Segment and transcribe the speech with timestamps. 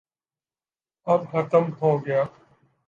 [1.07, 2.21] اب ختم ہوگیا۔